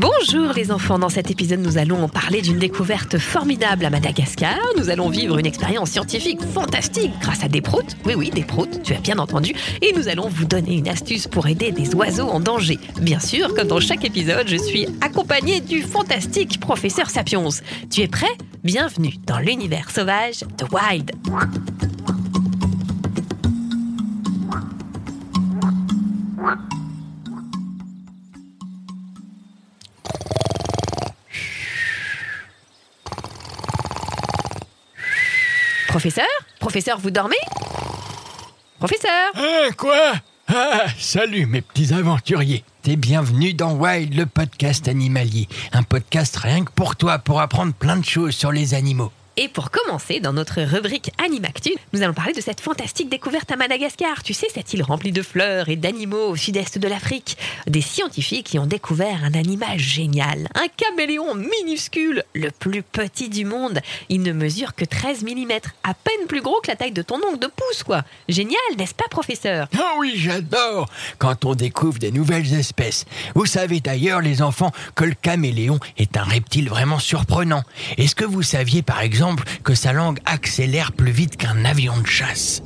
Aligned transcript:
Bonjour 0.00 0.52
les 0.52 0.70
enfants, 0.70 1.00
dans 1.00 1.08
cet 1.08 1.28
épisode 1.32 1.58
nous 1.58 1.76
allons 1.76 2.08
parler 2.08 2.40
d'une 2.40 2.60
découverte 2.60 3.18
formidable 3.18 3.84
à 3.84 3.90
Madagascar. 3.90 4.56
Nous 4.76 4.90
allons 4.90 5.08
vivre 5.08 5.38
une 5.38 5.46
expérience 5.46 5.90
scientifique 5.90 6.40
fantastique 6.40 7.10
grâce 7.20 7.42
à 7.42 7.48
des 7.48 7.60
proutes. 7.60 7.96
Oui 8.06 8.14
oui, 8.16 8.30
des 8.30 8.44
proutes, 8.44 8.80
tu 8.84 8.94
as 8.94 9.00
bien 9.00 9.18
entendu. 9.18 9.54
Et 9.82 9.92
nous 9.96 10.06
allons 10.06 10.28
vous 10.28 10.44
donner 10.44 10.76
une 10.76 10.88
astuce 10.88 11.26
pour 11.26 11.48
aider 11.48 11.72
des 11.72 11.96
oiseaux 11.96 12.28
en 12.28 12.38
danger. 12.38 12.78
Bien 13.00 13.18
sûr, 13.18 13.52
comme 13.56 13.66
dans 13.66 13.80
chaque 13.80 14.04
épisode, 14.04 14.46
je 14.46 14.56
suis 14.56 14.86
accompagnée 15.00 15.58
du 15.58 15.82
fantastique 15.82 16.60
professeur 16.60 17.10
Sapiens. 17.10 17.48
Tu 17.90 18.02
es 18.02 18.08
prêt? 18.08 18.26
Bienvenue 18.62 19.14
dans 19.26 19.40
l'univers 19.40 19.90
sauvage 19.90 20.42
de 20.58 20.64
Wild. 20.72 21.10
Professeur 36.08 36.26
Professeur, 36.58 36.98
vous 37.00 37.10
dormez? 37.10 37.36
Professeur 38.78 39.30
Hein, 39.34 39.68
quoi? 39.76 40.14
Ah, 40.48 40.86
salut 40.98 41.44
mes 41.44 41.60
petits 41.60 41.92
aventuriers. 41.92 42.64
T'es 42.80 42.96
bienvenue 42.96 43.52
dans 43.52 43.74
Wild, 43.74 44.14
le 44.14 44.24
podcast 44.24 44.88
animalier. 44.88 45.48
Un 45.72 45.82
podcast 45.82 46.34
rien 46.38 46.64
que 46.64 46.70
pour 46.70 46.96
toi, 46.96 47.18
pour 47.18 47.42
apprendre 47.42 47.74
plein 47.74 47.98
de 47.98 48.06
choses 48.06 48.34
sur 48.34 48.52
les 48.52 48.72
animaux. 48.72 49.12
Et 49.40 49.46
pour 49.46 49.70
commencer, 49.70 50.18
dans 50.18 50.32
notre 50.32 50.62
rubrique 50.62 51.12
Animactu, 51.24 51.70
nous 51.92 52.02
allons 52.02 52.12
parler 52.12 52.32
de 52.32 52.40
cette 52.40 52.60
fantastique 52.60 53.08
découverte 53.08 53.52
à 53.52 53.56
Madagascar. 53.56 54.24
Tu 54.24 54.34
sais, 54.34 54.48
cette 54.52 54.74
île 54.74 54.82
remplie 54.82 55.12
de 55.12 55.22
fleurs 55.22 55.68
et 55.68 55.76
d'animaux 55.76 56.30
au 56.30 56.34
sud-est 56.34 56.76
de 56.76 56.88
l'Afrique. 56.88 57.38
Des 57.68 57.80
scientifiques 57.80 58.48
qui 58.48 58.58
ont 58.58 58.66
découvert 58.66 59.22
un 59.22 59.34
animal 59.34 59.78
génial, 59.78 60.48
un 60.56 60.66
caméléon 60.66 61.36
minuscule, 61.36 62.24
le 62.34 62.50
plus 62.50 62.82
petit 62.82 63.28
du 63.28 63.44
monde. 63.44 63.78
Il 64.08 64.22
ne 64.22 64.32
mesure 64.32 64.74
que 64.74 64.84
13 64.84 65.22
mm, 65.22 65.52
à 65.84 65.94
peine 65.94 66.26
plus 66.26 66.42
gros 66.42 66.60
que 66.60 66.72
la 66.72 66.76
taille 66.76 66.90
de 66.90 67.02
ton 67.02 67.20
ongle 67.24 67.38
de 67.38 67.46
pouce, 67.46 67.84
quoi. 67.84 68.02
Génial, 68.28 68.58
n'est-ce 68.76 68.94
pas, 68.94 69.06
professeur? 69.08 69.68
Ah 69.78 69.92
oui, 70.00 70.14
j'adore 70.16 70.88
quand 71.18 71.44
on 71.44 71.54
découvre 71.54 72.00
des 72.00 72.10
nouvelles 72.10 72.54
espèces. 72.54 73.04
Vous 73.36 73.46
savez 73.46 73.78
d'ailleurs, 73.78 74.20
les 74.20 74.42
enfants, 74.42 74.72
que 74.96 75.04
le 75.04 75.14
caméléon 75.14 75.78
est 75.96 76.16
un 76.16 76.24
reptile 76.24 76.68
vraiment 76.68 76.98
surprenant. 76.98 77.62
Est-ce 77.98 78.16
que 78.16 78.24
vous 78.24 78.42
saviez, 78.42 78.82
par 78.82 79.00
exemple, 79.00 79.27
que 79.64 79.74
sa 79.74 79.92
langue 79.92 80.18
accélère 80.24 80.92
plus 80.92 81.12
vite 81.12 81.36
qu'un 81.36 81.64
avion 81.64 81.96
de 81.98 82.06
chasse 82.06 82.62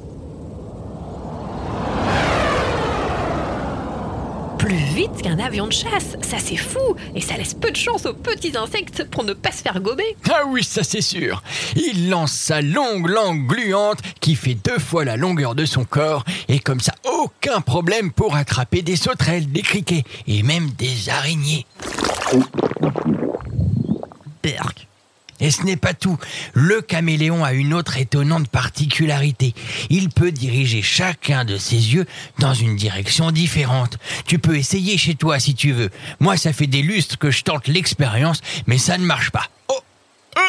Plus 4.59 4.77
vite 4.77 5.23
qu'un 5.23 5.41
avion 5.41 5.67
de 5.67 5.73
chasse, 5.73 6.17
ça 6.23 6.39
c'est 6.39 6.57
fou 6.57 6.79
Et 7.17 7.21
ça 7.21 7.37
laisse 7.37 7.53
peu 7.53 7.71
de 7.71 7.77
chance 7.77 8.07
aux 8.07 8.15
petits 8.15 8.57
insectes 8.57 9.05
pour 9.11 9.25
ne 9.25 9.33
pas 9.33 9.51
se 9.51 9.63
faire 9.63 9.81
gober. 9.81 10.17
Ah 10.31 10.43
oui, 10.47 10.63
ça 10.63 10.85
c'est 10.85 11.01
sûr. 11.01 11.43
Il 11.75 12.09
lance 12.09 12.33
sa 12.33 12.63
longue 12.63 13.09
langue 13.09 13.47
gluante 13.47 13.99
qui 14.21 14.37
fait 14.37 14.55
deux 14.55 14.79
fois 14.79 15.05
la 15.05 15.17
longueur 15.17 15.57
de 15.57 15.65
son 15.65 15.85
corps 15.85 16.25
et 16.49 16.61
comme 16.61 16.81
ça, 16.81 16.95
aucun 17.05 17.61
problème 17.61 18.13
pour 18.13 18.37
attraper 18.37 18.83
des 18.83 18.97
sauterelles, 18.97 19.51
des 19.51 19.63
criquets 19.63 20.05
et 20.29 20.43
même 20.45 20.71
des 20.71 21.09
araignées. 21.09 21.67
Berk. 24.43 24.87
Et 25.43 25.51
ce 25.51 25.65
n'est 25.65 25.77
pas 25.77 25.93
tout. 25.93 26.17
Le 26.55 26.81
caméléon 26.81 27.45
a 27.45 27.53
une 27.53 27.75
autre 27.75 27.99
étonnante 27.99 28.49
particularité. 28.49 29.55
Il 29.91 30.09
peut 30.09 30.31
diriger 30.31 30.81
chacun 30.83 31.45
de 31.45 31.59
ses 31.59 31.95
yeux 31.95 32.07
dans 32.39 32.55
une 32.55 32.77
direction 32.77 33.33
différente. 33.33 33.99
Tu 34.27 34.39
peux 34.39 34.57
essayer 34.57 34.97
chez 34.97 35.17
toi 35.17 35.41
si 35.41 35.55
tu 35.55 35.73
veux. 35.73 35.91
Moi, 36.21 36.37
ça 36.37 36.53
fait 36.53 36.69
des 36.69 36.83
lustres 36.83 37.19
que 37.19 37.33
je 37.33 37.43
tente 37.43 37.67
l'expérience, 37.67 38.41
mais 38.67 38.79
ça 38.79 38.97
ne 38.97 39.05
marche 39.05 39.31
pas. 39.31 39.49
Oh 39.69 39.75
euh, 40.39 40.41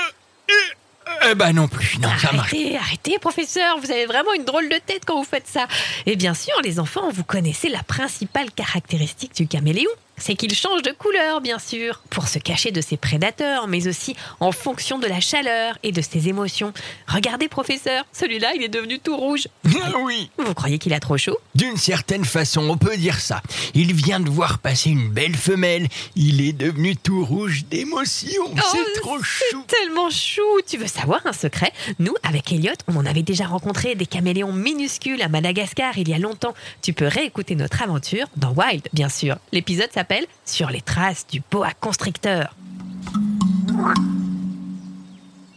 euh, 0.52 1.32
eh 1.32 1.36
ben 1.36 1.54
non 1.54 1.68
plus, 1.68 1.98
non, 2.00 2.10
ça 2.20 2.32
marche. 2.32 2.54
Arrêtez, 2.54 2.78
arrêtez, 2.78 3.20
professeur, 3.20 3.80
vous 3.80 3.90
avez 3.90 4.06
vraiment 4.06 4.34
une 4.34 4.46
drôle 4.46 4.70
de 4.70 4.78
tête 4.86 5.04
quand 5.08 5.18
vous 5.18 5.28
faites 5.28 5.48
ça. 5.48 5.68
Et 6.06 6.16
bien 6.16 6.36
sûr, 6.36 6.54
les 6.64 6.80
enfants, 6.80 7.10
vous 7.12 7.24
connaissez 7.24 7.70
la 7.70 7.82
principale 7.82 8.52
caractéristique 8.52 9.36
du 9.36 9.48
caméléon. 9.48 9.90
C'est 10.18 10.36
qu'il 10.36 10.54
change 10.54 10.84
de 10.84 10.92
couleur, 10.92 11.42
bien 11.42 11.60
sûr, 11.60 12.02
pour 12.10 12.28
se 12.28 12.38
cacher 12.40 12.72
de 12.72 12.82
ses 12.82 12.98
prédateurs, 12.98 13.68
mais 13.68 13.88
aussi 13.88 14.16
en 14.40 14.52
fonction 14.52 15.00
de 15.00 15.08
la 15.08 15.20
chaleur 15.20 15.78
et 15.84 15.92
de 15.92 16.02
ses 16.02 16.30
émotions. 16.30 16.72
Regardez, 17.08 17.48
professeur, 17.48 18.06
celui-là, 18.14 18.54
il 18.56 18.64
est 18.64 18.70
devenu 18.70 19.00
tout 19.00 19.18
rouge. 19.18 19.48
Ah 19.82 19.98
oui, 20.02 20.30
Vous 20.38 20.54
croyez 20.54 20.78
qu'il 20.78 20.94
a 20.94 21.00
trop 21.00 21.18
chaud? 21.18 21.38
D'une 21.56 21.78
certaine 21.78 22.26
façon, 22.26 22.70
on 22.70 22.78
peut 22.78 22.96
dire 22.96 23.20
ça. 23.20 23.42
Il 23.74 23.94
vient 23.94 24.20
de 24.20 24.30
voir 24.30 24.60
passer 24.60 24.92
une 24.92 25.10
belle 25.10 25.36
femelle. 25.36 25.88
Il 26.16 26.42
est 26.42 26.54
devenu 26.54 26.96
tout 26.96 27.26
rouge 27.26 27.66
d'émotion. 27.66 28.44
Oh, 28.46 28.60
C'est 28.72 29.02
trop 29.02 29.22
chou. 29.22 29.64
Tellement 29.68 30.10
chou 30.12 30.42
Tu 30.68 30.78
veux 30.78 30.88
savoir 30.88 31.22
un 31.26 31.34
secret? 31.34 31.74
Nous, 32.00 32.14
avec 32.24 32.52
Elliot, 32.52 32.74
on 32.88 32.96
en 32.98 33.06
avait 33.06 33.24
déjà 33.24 33.46
rencontré 33.48 33.96
des 33.96 34.06
caméléons 34.06 34.54
minuscules 34.54 35.22
à 35.22 35.28
Madagascar 35.28 35.98
il 35.98 36.08
y 36.08 36.14
a 36.14 36.20
longtemps. 36.20 36.54
Tu 36.82 36.94
peux 36.94 37.08
réécouter 37.08 37.56
notre 37.56 37.82
aventure 37.82 38.28
dans 38.38 38.52
Wild, 38.54 38.88
bien 38.94 39.10
sûr. 39.10 39.38
L'épisode 39.52 39.92
s'appelle 39.92 40.03
Sur 40.46 40.70
les 40.70 40.82
traces 40.82 41.26
du 41.28 41.42
boa 41.52 41.72
constricteur. 41.80 42.56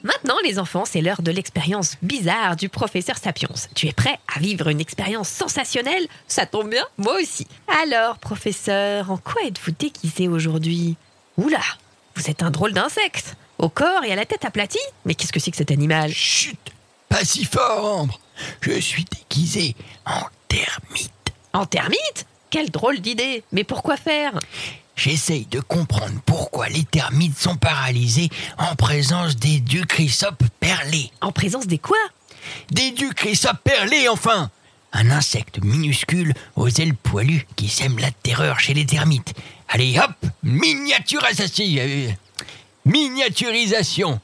Maintenant, 0.03 0.37
les 0.45 0.59
enfants, 0.61 0.84
c'est 0.84 1.01
l'heure 1.01 1.23
de 1.23 1.33
l'expérience 1.33 1.97
bizarre 2.01 2.55
du 2.55 2.69
professeur 2.69 3.17
Sapiens. 3.17 3.49
Tu 3.75 3.89
es 3.89 3.93
prêt 3.93 4.19
à 4.35 4.39
vivre 4.39 4.69
une 4.69 4.81
expérience 4.81 5.29
sensationnelle? 5.29 6.06
Ça 6.29 6.47
tombe 6.47 6.71
bien, 6.71 6.85
moi 6.97 7.17
aussi. 7.21 7.49
Alors, 7.83 8.19
professeur, 8.19 9.11
en 9.11 9.17
quoi 9.17 9.43
êtes-vous 9.45 9.73
déguisé 9.73 10.29
aujourd'hui? 10.29 10.97
Oula, 11.37 11.61
vous 12.15 12.31
êtes 12.31 12.43
un 12.43 12.51
drôle 12.51 12.73
d'insecte. 12.73 13.37
Au 13.59 13.69
corps 13.69 14.05
et 14.05 14.12
à 14.12 14.17
la 14.17 14.27
tête 14.27 14.45
aplatie 14.45 14.79
Mais 15.05 15.15
qu'est-ce 15.15 15.33
que 15.33 15.41
c'est 15.41 15.51
que 15.51 15.56
cet 15.56 15.73
animal? 15.73 16.12
Chut, 16.12 16.59
pas 17.09 17.25
si 17.25 17.45
fort, 17.45 18.01
Ambre. 18.01 18.21
Je 18.61 18.79
suis 18.79 19.05
déguisé 19.05 19.75
en 20.05 20.23
termite. 20.47 21.12
En 21.53 21.67
termite? 21.67 22.27
Quelle 22.56 22.71
drôle 22.71 23.00
d'idée. 23.00 23.43
Mais 23.53 23.65
pourquoi 23.65 23.99
faire? 23.99 24.33
J'essaye 24.97 25.44
de 25.44 25.61
comprendre 25.61 26.22
pourquoi 26.25 26.71
les 26.71 26.84
termites 26.84 27.39
sont 27.39 27.56
paralysés 27.56 28.31
en 28.56 28.75
présence 28.76 29.37
des 29.37 29.61
duchrysopes 29.61 30.43
perlés. 30.58 31.11
En 31.20 31.32
présence 31.32 31.67
des 31.67 31.76
quoi? 31.76 31.99
Des 32.70 32.93
duchrysopes 32.93 33.62
perlés, 33.62 34.08
enfin! 34.08 34.50
Un 34.94 35.11
insecte 35.11 35.62
minuscule 35.62 36.32
aux 36.56 36.70
ailes 36.70 36.94
poilues 36.94 37.47
qui 37.56 37.69
sème 37.69 37.99
la 37.99 38.11
terreur 38.11 38.58
chez 38.58 38.73
les 38.73 38.87
termites. 38.87 39.35
Allez, 39.69 39.99
hop! 39.99 40.14
Miniaturisation! 40.43 41.67
Euh, 41.79 42.08
Miniaturisation 42.87 44.19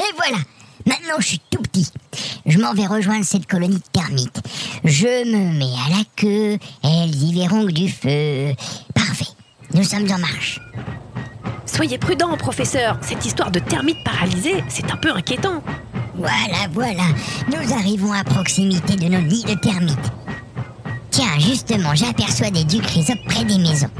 Et 0.00 0.12
voilà, 0.16 0.38
maintenant 1.10 1.20
je 1.20 1.26
suis 1.26 1.40
tout 1.50 1.62
petit. 1.62 1.88
Je 2.46 2.58
m'en 2.58 2.72
vais 2.74 2.86
rejoindre 2.86 3.24
cette 3.24 3.46
colonie 3.46 3.76
de 3.76 3.82
termites. 3.92 4.40
Je 4.84 5.24
me 5.24 5.58
mets 5.58 5.74
à 5.86 5.98
la 5.98 6.04
queue, 6.16 6.58
elles 6.82 7.22
y 7.22 7.34
verront 7.34 7.66
que 7.66 7.72
du 7.72 7.88
feu. 7.88 8.54
Parfait, 8.94 9.26
nous 9.74 9.84
sommes 9.84 10.10
en 10.10 10.18
marche. 10.18 10.60
Soyez 11.66 11.98
prudent, 11.98 12.36
professeur. 12.36 12.98
Cette 13.00 13.24
histoire 13.24 13.50
de 13.50 13.58
termites 13.58 14.02
paralysés, 14.04 14.62
c'est 14.68 14.90
un 14.90 14.96
peu 14.96 15.12
inquiétant. 15.12 15.62
Voilà, 16.14 16.68
voilà, 16.72 17.04
nous 17.48 17.72
arrivons 17.72 18.12
à 18.12 18.24
proximité 18.24 18.94
de 18.96 19.06
nos 19.06 19.22
nids 19.22 19.44
de 19.44 19.54
termites. 19.54 20.12
Tiens, 21.10 21.38
justement, 21.38 21.94
j'aperçois 21.94 22.50
des 22.50 22.64
ducs 22.64 22.82
chrysopes 22.82 23.24
près 23.26 23.44
des 23.44 23.58
maisons. 23.58 23.90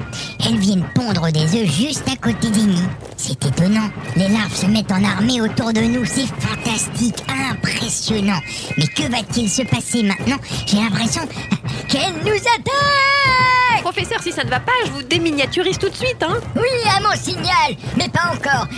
Elles 0.47 0.59
viennent 0.59 0.87
pondre 0.95 1.31
des 1.33 1.61
œufs 1.61 1.71
juste 1.71 2.09
à 2.09 2.17
côté 2.17 2.51
des 2.51 2.63
nids. 2.63 2.89
C'est 3.17 3.45
étonnant. 3.45 3.91
Les 4.17 4.29
larves 4.29 4.55
se 4.55 4.67
mettent 4.67 4.93
en 4.93 5.03
armée 5.03 5.41
autour 5.41 5.73
de 5.73 5.81
nous. 5.81 6.05
C'est 6.05 6.27
fantastique, 6.27 7.23
impressionnant. 7.51 8.41
Mais 8.79 8.87
que 8.87 9.11
va-t-il 9.11 9.51
se 9.51 9.63
passer 9.63 10.03
maintenant 10.03 10.39
J'ai 10.67 10.77
l'impression 10.77 11.23
qu'elles 11.89 12.15
nous 12.25 12.31
attaquent 12.31 13.83
Professeur, 13.83 14.23
si 14.23 14.31
ça 14.31 14.45
ne 14.45 14.51
va 14.51 14.61
pas, 14.61 14.73
je 14.87 14.91
vous 14.91 15.03
déminiaturise 15.03 15.79
tout 15.79 15.89
de 15.89 15.97
suite, 15.97 16.23
hein 16.23 16.37
Oui, 16.55 16.69
à 16.97 17.01
mon 17.01 17.17
signal 17.17 17.77
Mais 17.97 18.09
pas. 18.09 18.30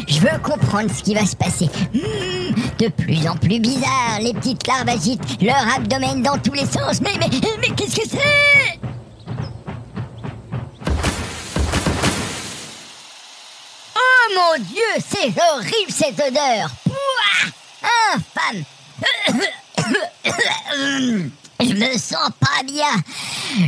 Je 0.08 0.20
veux 0.20 0.38
comprendre 0.42 0.90
ce 0.94 1.02
qui 1.02 1.14
va 1.14 1.26
se 1.26 1.36
passer. 1.36 1.68
Hmm, 1.92 2.54
de 2.78 2.88
plus 2.88 3.26
en 3.28 3.36
plus 3.36 3.60
bizarre. 3.60 4.18
Les 4.20 4.32
petites 4.34 4.66
larves 4.66 4.88
agitent 4.88 5.40
leur 5.40 5.56
abdomen 5.76 6.22
dans 6.22 6.38
tous 6.38 6.52
les 6.52 6.66
sens. 6.66 7.00
Mais, 7.00 7.12
mais, 7.18 7.28
mais 7.60 7.70
qu'est-ce 7.74 7.96
que 7.96 8.08
c'est? 8.08 8.78
Oh 13.96 14.34
mon 14.34 14.62
Dieu, 14.64 15.04
c'est 15.08 15.32
horrible 15.52 15.90
cette 15.90 16.20
odeur 16.20 16.70
Pouah 16.84 17.50
Infâme 18.14 18.64
Je 21.60 21.74
me 21.74 21.98
sens 21.98 22.30
pas 22.40 22.62
bien. 22.64 22.92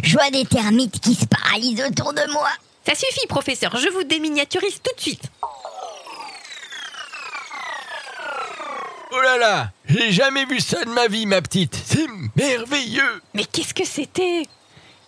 Je 0.02 0.12
vois 0.12 0.30
des 0.30 0.44
termites 0.44 1.00
qui 1.00 1.14
se 1.14 1.26
paralysent 1.26 1.82
autour 1.88 2.12
de 2.12 2.32
moi. 2.32 2.48
Ça 2.86 2.94
suffit, 2.94 3.26
professeur, 3.28 3.76
je 3.76 3.88
vous 3.88 4.04
déminiaturise 4.04 4.80
tout 4.82 4.94
de 4.96 5.00
suite. 5.00 5.30
Oh 9.16 9.20
là 9.20 9.38
là, 9.38 9.72
j'ai 9.86 10.10
jamais 10.10 10.44
vu 10.44 10.58
ça 10.58 10.84
de 10.84 10.90
ma 10.90 11.06
vie, 11.06 11.26
ma 11.26 11.40
petite. 11.40 11.80
C'est 11.86 12.08
merveilleux. 12.34 13.22
Mais 13.32 13.44
qu'est-ce 13.44 13.72
que 13.72 13.84
c'était? 13.84 14.42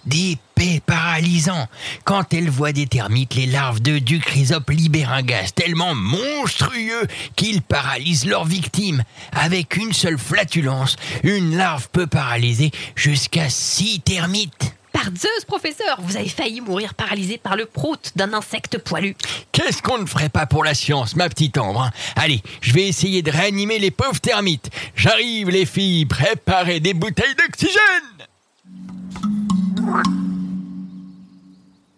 Des 0.05 0.38
paix 0.55 0.81
paralysants. 0.85 1.67
Quand 2.05 2.32
elles 2.32 2.49
voient 2.49 2.70
des 2.70 2.87
termites, 2.87 3.35
les 3.35 3.47
larves 3.47 3.81
de 3.81 3.99
du 3.99 4.20
chrysop 4.20 4.70
libèrent 4.70 5.11
un 5.11 5.23
gaz 5.23 5.53
tellement 5.55 5.97
monstrueux 5.97 7.08
qu'ils 7.35 7.62
paralysent 7.62 8.26
leurs 8.26 8.44
victimes. 8.44 9.03
Avec 9.32 9.76
une 9.76 9.93
seule 9.93 10.19
flatulence, 10.19 10.94
une 11.25 11.56
larve 11.56 11.88
peut 11.91 12.06
paralyser 12.06 12.70
jusqu'à 12.94 13.49
six 13.49 14.00
termites. 14.00 14.75
Par 15.06 15.14
Zeus, 15.14 15.44
professeur, 15.47 16.00
vous 16.00 16.17
avez 16.17 16.29
failli 16.29 16.61
mourir 16.61 16.94
paralysé 16.94 17.38
par 17.38 17.55
le 17.55 17.67
prout 17.67 18.11
d'un 18.17 18.32
insecte 18.32 18.76
poilu. 18.79 19.14
Qu'est-ce 19.53 19.81
qu'on 19.81 19.99
ne 19.99 20.06
ferait 20.06 20.31
pas 20.31 20.47
pour 20.47 20.64
la 20.64 20.75
science, 20.75 21.14
ma 21.14 21.29
petite 21.29 21.58
Ambre 21.58 21.82
hein? 21.82 21.91
Allez, 22.17 22.43
je 22.61 22.73
vais 22.73 22.88
essayer 22.88 23.23
de 23.23 23.31
réanimer 23.31 23.79
les 23.79 23.93
pauvres 23.93 24.20
termites. 24.20 24.69
J'arrive, 24.97 25.50
les 25.50 25.64
filles, 25.64 26.06
préparez 26.06 26.81
des 26.81 26.93
bouteilles 26.93 27.37
d'oxygène 27.37 27.79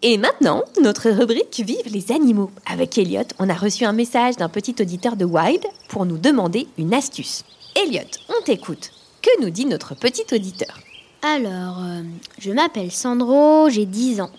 Et 0.03 0.19
maintenant, 0.19 0.63
notre 0.83 1.09
rubrique 1.09 1.63
Vive 1.65 1.91
les 1.91 2.13
animaux. 2.13 2.51
Avec 2.67 2.99
Elliot, 2.99 3.23
on 3.39 3.49
a 3.49 3.55
reçu 3.55 3.87
un 3.87 3.95
message 3.95 4.37
d'un 4.37 4.51
petit 4.51 4.75
auditeur 4.81 5.17
de 5.17 5.25
Wild 5.25 5.65
pour 5.89 6.05
nous 6.05 6.19
demander 6.19 6.69
une 6.77 6.93
astuce. 6.93 7.47
Elliot, 7.75 8.03
on 8.29 8.43
t'écoute. 8.45 8.91
Que 9.23 9.43
nous 9.43 9.49
dit 9.49 9.65
notre 9.65 9.95
petit 9.95 10.27
auditeur? 10.31 10.79
Alors, 11.23 11.79
euh, 11.81 12.03
je 12.39 12.53
m'appelle 12.53 12.93
Sandro, 12.93 13.69
j'ai 13.71 13.87
10 13.87 14.21
ans. 14.21 14.31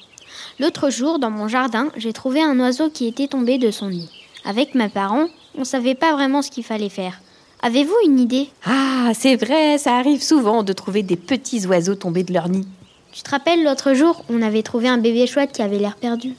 L'autre 0.59 0.89
jour, 0.89 1.19
dans 1.19 1.29
mon 1.29 1.49
jardin, 1.49 1.89
j'ai 1.97 2.13
trouvé 2.13 2.41
un 2.41 2.57
oiseau 2.59 2.89
qui 2.89 3.07
était 3.07 3.27
tombé 3.27 3.57
de 3.57 3.69
son 3.69 3.89
nid. 3.89 4.09
Avec 4.45 4.75
mes 4.75 4.87
parents, 4.87 5.27
on 5.55 5.59
ne 5.59 5.65
savait 5.65 5.95
pas 5.95 6.13
vraiment 6.13 6.41
ce 6.41 6.51
qu'il 6.51 6.63
fallait 6.63 6.89
faire. 6.89 7.21
Avez-vous 7.61 7.95
une 8.05 8.19
idée? 8.19 8.49
Ah, 8.65 9.11
c'est 9.13 9.35
vrai, 9.35 9.77
ça 9.77 9.97
arrive 9.97 10.23
souvent 10.23 10.63
de 10.63 10.71
trouver 10.71 11.03
des 11.03 11.17
petits 11.17 11.65
oiseaux 11.67 11.95
tombés 11.95 12.23
de 12.23 12.31
leur 12.33 12.47
nid. 12.47 12.65
Tu 13.11 13.23
te 13.23 13.29
rappelles 13.29 13.63
l'autre 13.63 13.93
jour, 13.93 14.23
on 14.29 14.41
avait 14.41 14.63
trouvé 14.63 14.87
un 14.87 14.97
bébé 14.97 15.27
chouette 15.27 15.51
qui 15.51 15.61
avait 15.61 15.79
l'air 15.79 15.97
perdu? 15.97 16.35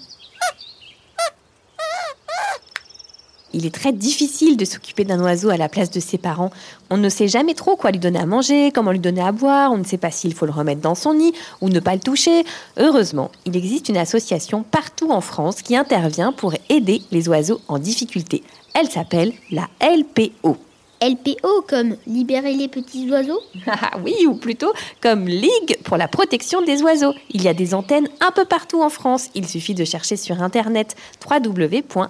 Il 3.52 3.66
est 3.66 3.74
très 3.74 3.92
difficile 3.92 4.56
de 4.56 4.64
s'occuper 4.64 5.04
d'un 5.04 5.20
oiseau 5.20 5.50
à 5.50 5.56
la 5.56 5.68
place 5.68 5.90
de 5.90 5.98
ses 6.00 6.18
parents. 6.18 6.50
On 6.88 6.96
ne 6.96 7.08
sait 7.08 7.28
jamais 7.28 7.54
trop 7.54 7.76
quoi 7.76 7.90
lui 7.90 7.98
donner 7.98 8.20
à 8.20 8.26
manger, 8.26 8.70
comment 8.72 8.92
lui 8.92 9.00
donner 9.00 9.22
à 9.22 9.32
boire, 9.32 9.72
on 9.72 9.78
ne 9.78 9.84
sait 9.84 9.98
pas 9.98 10.10
s'il 10.10 10.34
faut 10.34 10.46
le 10.46 10.52
remettre 10.52 10.80
dans 10.80 10.94
son 10.94 11.14
nid 11.14 11.32
ou 11.60 11.68
ne 11.68 11.80
pas 11.80 11.94
le 11.94 12.00
toucher. 12.00 12.44
Heureusement, 12.76 13.30
il 13.46 13.56
existe 13.56 13.88
une 13.88 13.96
association 13.96 14.62
partout 14.62 15.10
en 15.10 15.20
France 15.20 15.62
qui 15.62 15.76
intervient 15.76 16.32
pour 16.32 16.54
aider 16.68 17.02
les 17.10 17.28
oiseaux 17.28 17.60
en 17.68 17.78
difficulté. 17.78 18.42
Elle 18.74 18.88
s'appelle 18.88 19.32
la 19.50 19.68
LPO. 19.82 20.56
LPO 21.02 21.64
comme 21.66 21.96
libérer 22.06 22.52
les 22.54 22.68
petits 22.68 23.10
oiseaux 23.10 23.40
Ah 23.66 23.98
oui, 24.04 24.26
ou 24.26 24.34
plutôt 24.34 24.72
comme 25.00 25.26
Ligue 25.26 25.78
pour 25.82 25.96
la 25.96 26.08
protection 26.08 26.60
des 26.60 26.82
oiseaux. 26.82 27.14
Il 27.30 27.42
y 27.42 27.48
a 27.48 27.54
des 27.54 27.72
antennes 27.74 28.08
un 28.20 28.30
peu 28.32 28.44
partout 28.44 28.82
en 28.82 28.90
France. 28.90 29.30
Il 29.34 29.48
suffit 29.48 29.74
de 29.74 29.84
chercher 29.84 30.16
sur 30.16 30.42
internet 30.42 30.96
www.lpo.fr 31.28 32.02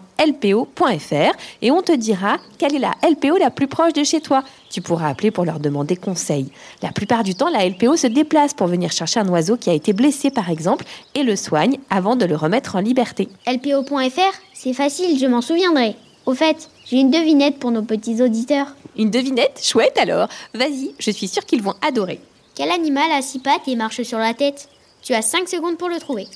et 1.63 1.71
on 1.71 1.83
te 1.83 1.93
dira 1.93 2.39
quelle 2.59 2.75
est 2.75 2.81
la 2.81 2.95
LPO 3.09 3.37
la 3.39 3.51
plus 3.51 3.69
proche 3.69 3.93
de 3.93 4.03
chez 4.03 4.21
toi. 4.21 4.43
Tu 4.71 4.81
pourras 4.81 5.09
appeler 5.09 5.31
pour 5.31 5.45
leur 5.45 5.61
demander 5.61 5.97
conseil. 5.97 6.51
La 6.83 6.91
plupart 6.91 7.23
du 7.23 7.35
temps, 7.37 7.49
la 7.49 7.69
LPO 7.69 7.97
se 7.97 8.09
déplace 8.09 8.55
pour 8.55 8.67
venir 8.67 8.91
chercher 8.91 9.21
un 9.21 9.29
oiseau 9.29 9.57
qui 9.57 9.71
a 9.71 9.73
été 9.73 9.93
blessé 9.93 10.31
par 10.31 10.51
exemple 10.51 10.85
et 11.15 11.23
le 11.23 11.37
soigne 11.37 11.79
avant 11.91 12.17
de 12.17 12.25
le 12.25 12.35
remettre 12.35 12.75
en 12.75 12.81
liberté. 12.81 13.29
LPO.fr 13.47 14.35
C'est 14.53 14.73
facile, 14.73 15.19
je 15.19 15.27
m'en 15.27 15.43
souviendrai. 15.43 15.95
Au 16.27 16.35
fait, 16.35 16.69
j'ai 16.91 16.99
une 16.99 17.11
devinette 17.11 17.59
pour 17.61 17.71
nos 17.71 17.83
petits 17.83 18.21
auditeurs. 18.21 18.67
Une 18.97 19.11
devinette 19.11 19.61
Chouette 19.63 19.97
alors 19.97 20.29
Vas-y, 20.55 20.93
je 20.99 21.13
suis 21.13 21.29
sûre 21.29 21.47
qu'ils 21.47 21.63
vont 21.63 21.75
adorer. 21.83 22.19
Quel 22.57 22.73
animal 22.73 23.13
a 23.13 23.23
six 23.23 23.39
pattes 23.39 23.69
et 23.69 23.77
marche 23.77 24.03
sur 24.03 24.19
la 24.19 24.35
tête? 24.35 24.69
Tu 25.01 25.15
as 25.15 25.23
5 25.23 25.49
secondes 25.49 25.79
pour 25.79 25.89
le 25.89 26.01
trouver. 26.01 26.27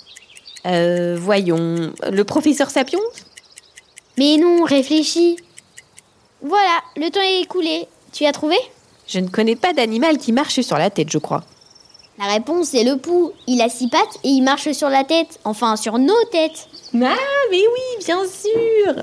Euh, 0.66 1.16
voyons, 1.18 1.92
le 2.08 2.22
professeur 2.22 2.70
Sapion? 2.70 3.00
Mais 4.16 4.36
non, 4.36 4.62
réfléchis. 4.62 5.36
Voilà, 6.40 6.80
le 6.96 7.10
temps 7.10 7.20
est 7.20 7.40
écoulé. 7.40 7.88
Tu 8.12 8.24
as 8.24 8.32
trouvé? 8.32 8.56
Je 9.08 9.18
ne 9.18 9.28
connais 9.28 9.56
pas 9.56 9.72
d'animal 9.72 10.18
qui 10.18 10.30
marche 10.30 10.60
sur 10.60 10.78
la 10.78 10.88
tête, 10.88 11.10
je 11.10 11.18
crois. 11.18 11.42
La 12.16 12.26
réponse 12.26 12.68
c'est 12.68 12.84
le 12.84 12.96
pou. 12.96 13.32
Il 13.48 13.60
a 13.60 13.68
six 13.68 13.88
pattes 13.88 14.20
et 14.22 14.28
il 14.28 14.42
marche 14.42 14.70
sur 14.70 14.88
la 14.88 15.02
tête. 15.02 15.40
Enfin, 15.44 15.74
sur 15.74 15.98
nos 15.98 16.24
têtes. 16.30 16.68
Ah, 16.94 17.16
mais 17.50 17.58
oui, 17.58 18.04
bien 18.04 18.22
sûr 18.24 19.02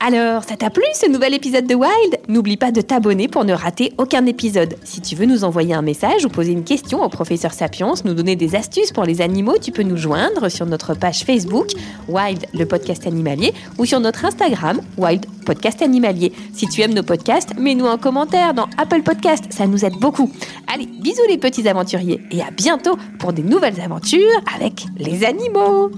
alors, 0.00 0.44
ça 0.44 0.56
t'a 0.56 0.70
plu 0.70 0.84
ce 0.94 1.10
nouvel 1.10 1.34
épisode 1.34 1.66
de 1.66 1.74
Wild? 1.74 2.20
N'oublie 2.28 2.56
pas 2.56 2.70
de 2.70 2.80
t'abonner 2.80 3.26
pour 3.26 3.44
ne 3.44 3.52
rater 3.52 3.92
aucun 3.98 4.26
épisode. 4.26 4.76
Si 4.84 5.00
tu 5.00 5.16
veux 5.16 5.26
nous 5.26 5.42
envoyer 5.42 5.74
un 5.74 5.82
message 5.82 6.24
ou 6.24 6.28
poser 6.28 6.52
une 6.52 6.62
question 6.62 7.02
au 7.02 7.08
professeur 7.08 7.52
Sapiens, 7.52 7.94
nous 8.04 8.14
donner 8.14 8.36
des 8.36 8.54
astuces 8.54 8.92
pour 8.92 9.04
les 9.04 9.20
animaux, 9.20 9.56
tu 9.60 9.72
peux 9.72 9.82
nous 9.82 9.96
joindre 9.96 10.50
sur 10.50 10.66
notre 10.66 10.94
page 10.94 11.24
Facebook 11.24 11.70
Wild 12.06 12.46
le 12.54 12.64
podcast 12.64 13.08
animalier 13.08 13.52
ou 13.76 13.86
sur 13.86 13.98
notre 13.98 14.24
Instagram 14.24 14.80
Wild 14.96 15.26
podcast 15.44 15.82
animalier. 15.82 16.32
Si 16.52 16.68
tu 16.68 16.80
aimes 16.82 16.94
nos 16.94 17.02
podcasts, 17.02 17.58
mets-nous 17.58 17.88
un 17.88 17.98
commentaire 17.98 18.54
dans 18.54 18.68
Apple 18.78 19.02
Podcast, 19.02 19.46
ça 19.50 19.66
nous 19.66 19.84
aide 19.84 19.94
beaucoup. 20.00 20.30
Allez, 20.72 20.86
bisous 20.86 21.26
les 21.28 21.38
petits 21.38 21.68
aventuriers 21.68 22.20
et 22.30 22.40
à 22.40 22.52
bientôt 22.52 22.96
pour 23.18 23.32
des 23.32 23.42
nouvelles 23.42 23.80
aventures 23.80 24.40
avec 24.54 24.86
les 24.96 25.24
animaux. 25.24 25.90